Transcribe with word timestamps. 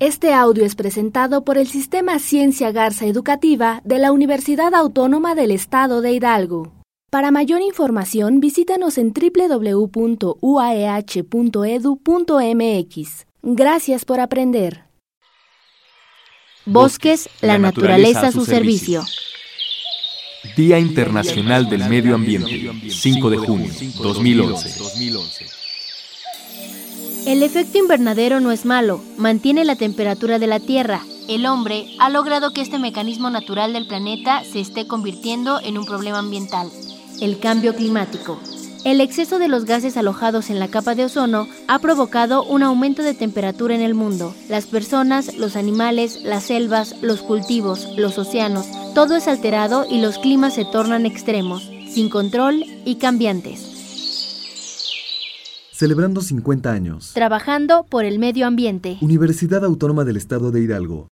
Este 0.00 0.32
audio 0.32 0.64
es 0.64 0.76
presentado 0.76 1.42
por 1.42 1.58
el 1.58 1.66
Sistema 1.66 2.20
Ciencia 2.20 2.70
Garza 2.70 3.04
Educativa 3.06 3.80
de 3.84 3.98
la 3.98 4.12
Universidad 4.12 4.72
Autónoma 4.76 5.34
del 5.34 5.50
Estado 5.50 6.02
de 6.02 6.12
Hidalgo. 6.12 6.72
Para 7.10 7.32
mayor 7.32 7.62
información, 7.62 8.38
visítanos 8.38 8.96
en 8.96 9.12
www.uaeh.edu.mx. 9.12 10.36
E 12.48 13.24
Gracias 13.42 14.04
por 14.04 14.20
aprender. 14.20 14.82
Bosques, 16.64 17.28
la, 17.40 17.58
naturaleza, 17.58 18.28
a 18.28 18.32
su 18.32 18.44
servicio. 18.44 19.04
Día 20.56 20.78
Internacional 20.78 21.68
del 21.68 21.88
Medio 21.88 22.14
Ambiente, 22.14 22.70
5 22.88 23.30
de 23.30 23.36
junio, 23.36 23.72
2011. 24.00 25.58
El 27.28 27.42
efecto 27.42 27.76
invernadero 27.76 28.40
no 28.40 28.52
es 28.52 28.64
malo, 28.64 29.02
mantiene 29.18 29.66
la 29.66 29.76
temperatura 29.76 30.38
de 30.38 30.46
la 30.46 30.60
Tierra. 30.60 31.02
El 31.28 31.44
hombre 31.44 31.84
ha 31.98 32.08
logrado 32.08 32.52
que 32.54 32.62
este 32.62 32.78
mecanismo 32.78 33.28
natural 33.28 33.74
del 33.74 33.86
planeta 33.86 34.44
se 34.50 34.60
esté 34.60 34.86
convirtiendo 34.86 35.60
en 35.60 35.76
un 35.76 35.84
problema 35.84 36.20
ambiental. 36.20 36.70
El 37.20 37.38
cambio 37.38 37.74
climático. 37.76 38.40
El 38.86 39.02
exceso 39.02 39.38
de 39.38 39.48
los 39.48 39.66
gases 39.66 39.98
alojados 39.98 40.48
en 40.48 40.58
la 40.58 40.68
capa 40.68 40.94
de 40.94 41.04
ozono 41.04 41.46
ha 41.66 41.78
provocado 41.80 42.44
un 42.44 42.62
aumento 42.62 43.02
de 43.02 43.12
temperatura 43.12 43.74
en 43.74 43.82
el 43.82 43.92
mundo. 43.92 44.34
Las 44.48 44.64
personas, 44.64 45.36
los 45.36 45.54
animales, 45.54 46.22
las 46.24 46.44
selvas, 46.44 46.94
los 47.02 47.20
cultivos, 47.20 47.88
los 47.98 48.16
océanos, 48.16 48.64
todo 48.94 49.14
es 49.16 49.28
alterado 49.28 49.84
y 49.86 50.00
los 50.00 50.18
climas 50.18 50.54
se 50.54 50.64
tornan 50.64 51.04
extremos, 51.04 51.70
sin 51.92 52.08
control 52.08 52.64
y 52.86 52.94
cambiantes. 52.94 53.74
Celebrando 55.78 56.20
50 56.22 56.72
años. 56.72 57.12
Trabajando 57.14 57.86
por 57.88 58.04
el 58.04 58.18
medio 58.18 58.48
ambiente. 58.48 58.98
Universidad 59.00 59.64
Autónoma 59.64 60.02
del 60.02 60.16
Estado 60.16 60.50
de 60.50 60.60
Hidalgo. 60.62 61.06